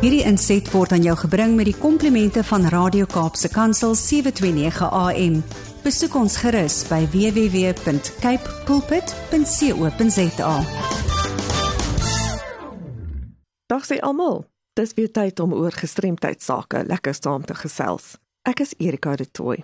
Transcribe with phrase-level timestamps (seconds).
[0.00, 5.34] Hierdie inset word aan jou gebring met die komplimente van Radio Kaapse Kansel 729 AM.
[5.84, 10.54] Besoek ons gerus by www.cape pulpit.co.za.
[13.68, 14.40] Dag sê almal.
[14.80, 18.16] Dis weer tyd om oor gestremdheid sake lekker saam te gesels.
[18.48, 19.60] Ek is Erika de Tooy.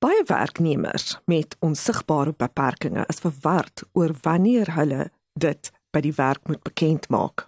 [0.00, 6.64] Baie werknemers met onsigbare beperkings is verward oor wanneer hulle dit by die werk moet
[6.64, 7.44] bekend maak.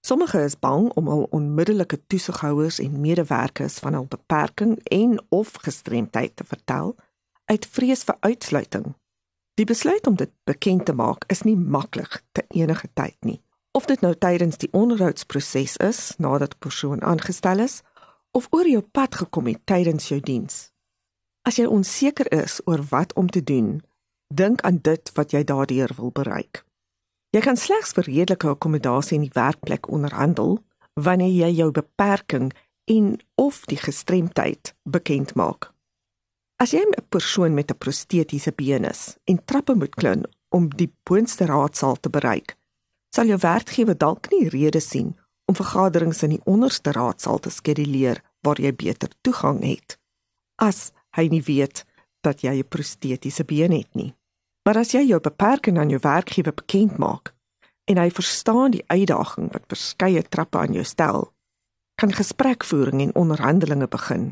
[0.00, 6.36] Sommige is bang om hul onmiddellike toesighouers en medewerkers van hul beperking en of gestremdheid
[6.36, 6.96] te vertel
[7.44, 8.94] uit vrees vir uitsluiting.
[9.54, 13.40] Die besluit om dit bekend te maak is nie maklik te enige tyd nie.
[13.72, 17.82] Of dit nou tydens die onderhoudsproses is nadat 'n persoon aangestel is
[18.30, 20.70] of oor jou pad gekom het tydens jou diens.
[21.42, 23.82] As jy onseker is oor wat om te doen,
[24.34, 26.64] dink aan dit wat jy daardeur wil bereik.
[27.36, 30.58] Jy kan slegs vir redelike akkommodasie in die werkplek onderhandel
[30.96, 32.52] wanneer jy jou beperking
[32.88, 35.70] en of die gestremdheid bekend maak.
[36.56, 40.92] As jy 'n persoon met 'n prostetiese been is en trappe moet klim om die
[41.04, 42.56] boonste raadsaal te bereik,
[43.14, 45.16] sal jou werkgewer dalk nie redes sien
[45.46, 49.98] om vergaderings in die onderste raadsaal te skeduleer waar jy beter toegang het
[50.58, 51.84] as hy nie weet
[52.26, 54.14] dat jy 'n prostetiese been het nie.
[54.68, 57.30] Maar as jy jou beperking aan jou werkgewer bekend maak
[57.88, 61.22] en hy verstaan die uitdaging wat verskeie trappe aan jou stel,
[61.96, 64.26] kan gesprekvoering en onderhandelinge begin.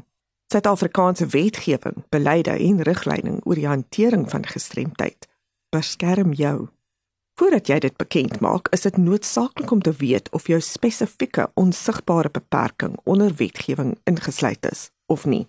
[0.52, 5.24] Suid-Afrikaanse wetgewing, beleide en riglyne oor die hantering van gestremdheid
[5.72, 6.68] beskerm jou.
[7.40, 12.28] Voordat jy dit bekend maak, is dit noodsaaklik om te weet of jou spesifieke onsigbare
[12.28, 15.46] beperking onder wetgewing ingesluit is of nie.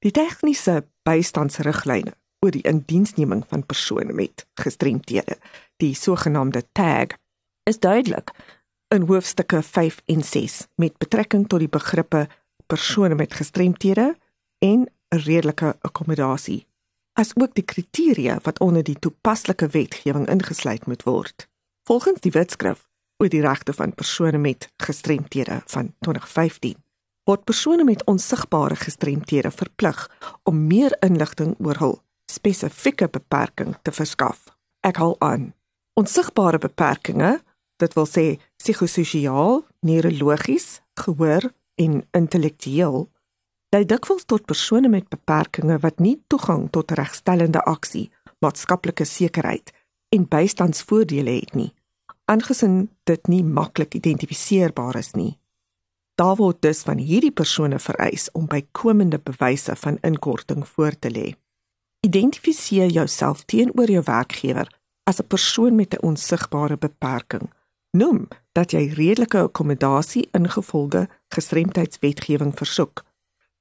[0.00, 5.38] Die tegniese bystandsriglyne oor die indiensneming van persone met gestremthede,
[5.80, 7.16] die sogenaamde tag,
[7.64, 8.34] is duidelik
[8.92, 12.26] in hoofstukke 5 en 6 met betrekking tot die begrippe
[12.68, 14.12] persone met gestremthede
[14.58, 16.66] en 'n redelike akkommodasie,
[17.12, 21.48] asook die kriteria wat onder die toepaslike wetgewing ingesluit moet word.
[21.88, 22.88] Volgens die wetskrif
[23.18, 26.84] oor die regte van persone met gestremthede van 2015
[27.24, 30.10] word persone met onsigbare gestremthede verplig
[30.42, 31.94] om meer inligting oor hul
[32.34, 34.50] spesifieke beperking te verskaf.
[34.84, 35.52] Ek haal aan.
[35.98, 37.42] Onsigbare beperkings,
[37.82, 38.26] dit wil sê
[38.60, 41.50] psigososiaal, neurologies, gehoor
[41.80, 43.06] en intellektueel,
[43.74, 48.10] lei dikwels tot persone met beperkings wat nie toegang tot regstellende aksie,
[48.44, 49.72] maatskaplike sekerheid
[50.14, 51.70] en bystandsvoordele het nie,
[52.30, 55.34] aangesien dit nie maklik identifiseerbaar is nie.
[56.14, 61.32] Daar word dus van hierdie persone vereis om bykomende bewyse van inkorting voor te lê.
[62.04, 64.68] Identifiseer jouself teenoor jou werkgewer
[65.08, 67.52] as 'n persoon met 'n onsigbare beperking.
[67.90, 73.04] Noem dat jy redelike akkommodasie ingevolge gestremdheidswetgewing versoek.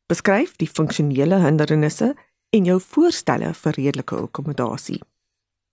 [0.05, 2.15] Beskryf die funksionele hindernisse
[2.49, 5.01] en jou voorstelle vir redelike akkommodasie.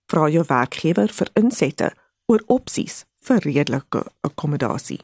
[0.06, 1.92] Vra jou werkgewer vir insette
[2.26, 5.00] oor opsies vir redelike akkommodasie.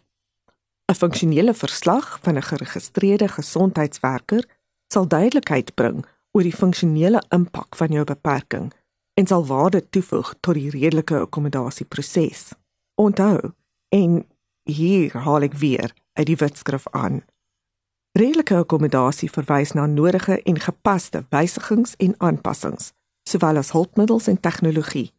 [0.89, 4.45] 'n Funksionele verslag van 'n geregistreerde gesondheidswerker
[4.93, 6.07] sal duidelikheid bring
[6.37, 8.69] oor die funksionele impak van jou beperking
[9.17, 12.51] en sal waarde toevoeg tot die redelike akkommodasieproses.
[13.01, 13.53] Onthou,
[13.89, 14.27] en
[14.69, 17.23] hier haal ek weer uit die wetskrif aan.
[18.17, 22.93] Redelike akkommodasie verwys na nodige en gepaste wysigings en aanpassings,
[23.29, 25.11] sowel as hulpmiddels en tegnologie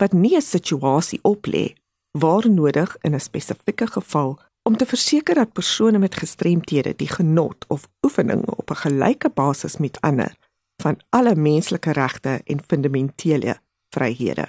[0.00, 1.76] wat nie 'n situasie oplê
[2.18, 7.64] waar nodig in 'n spesifieke geval om te verseker dat persone met gestremthede die genot
[7.68, 10.36] of oefening op 'n gelyke basis met ander
[10.84, 13.56] van alle menslike regte en fundamentele
[13.94, 14.48] vryhede.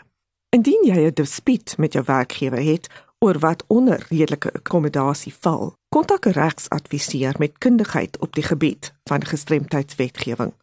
[0.49, 6.25] Indien jy 'n dispuut met jou werkgewer het oor wat onder redelike akkommodasie val, kontak
[6.25, 10.53] 'n regsadviseur met kundigheid op die gebied van gestremdheidswetgewing,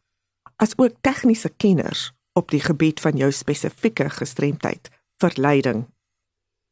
[0.57, 5.87] asook tegniese kenners op die gebied van jou spesifieke gestremdheid vir leiding.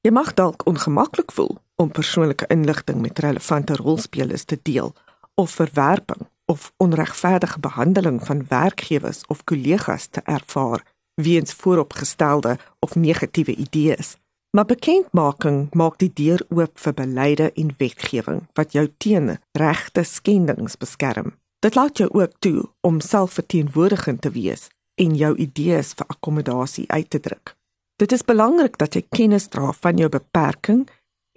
[0.01, 4.95] Jy mag dalk ongemaklik voel om persoonlike inligting met relevante rolspelers te deel
[5.35, 10.83] of verwerping of onregverdige behandeling van werkgewers of kollegas te ervaar
[11.15, 14.17] weens vooropgestelde of negatiewe idees.
[14.51, 20.77] Maar bekendmaking maak die deur oop vir beleide en wetgewing wat jou teen regte skendings
[20.77, 21.37] beskerm.
[21.59, 27.11] Dit laat jou ook toe om selfverteenwoordigend te wees en jou idees vir akkommodasie uit
[27.11, 27.55] te druk.
[27.97, 30.89] Dit is belangrik dat jy kennis dra van jou beperking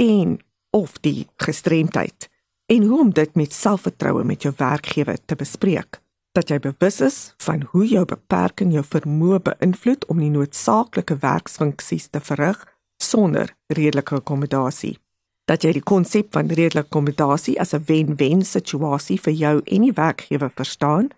[0.02, 0.40] en
[0.72, 2.33] of die gestremdheid
[2.74, 6.00] en hoe om dit met selfvertroue met jou werkgewer te bespreek.
[6.34, 12.10] Dat jy bewus is van hoe jou beperking jou vermoë beïnvloed om die noodsaaklike werksfunksies
[12.10, 12.64] te verrig
[12.98, 14.98] sonder redelike akkommodasie.
[15.50, 19.94] dat jy die konsep van redelike akkommodasie as 'n wen-wen situasie vir jou en die
[19.94, 21.10] werkgewer verstaan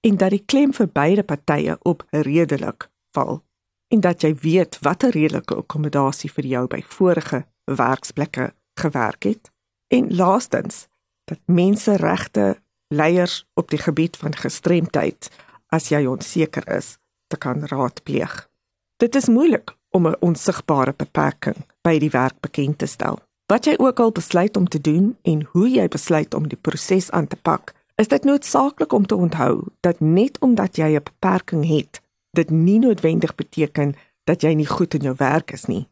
[0.00, 3.42] en dat die klem vir beide partye op redelik val
[3.88, 9.50] en dat jy weet watter redelike akkommodasie vir jou by vorige werksplekke gewerk het
[9.88, 10.86] en laastens
[11.24, 15.30] dat menseregte leiers op die gebied van gestremdheid
[15.68, 18.48] as jy onseker is te kan raadpleeg.
[18.96, 23.18] Dit is moeilik om 'n onsigbare beperking by die werk bekend te stel.
[23.46, 27.10] Wat jy ook al besluit om te doen en hoe jy besluit om die proses
[27.10, 31.66] aan te pak, is dit noodsaaklik om te onthou dat net omdat jy 'n beperking
[31.66, 32.00] het,
[32.30, 33.94] dit nie noodwendig beteken
[34.24, 35.88] dat jy nie goed in jou werk is nie.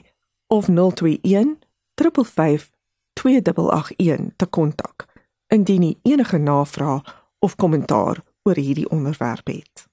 [0.48, 1.60] of 021
[1.94, 2.70] 355
[3.14, 5.09] 2881 te kontak
[5.50, 7.02] indien jy enige navrae
[7.40, 9.86] of kommentaar oor hierdie onderwerp het.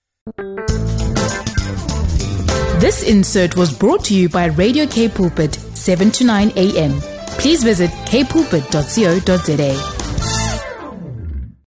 [2.81, 6.93] This insert was brought to you by Radio K Pulpit 7 to 9 a.m.
[7.39, 9.96] Please visit kpulpit.co.za.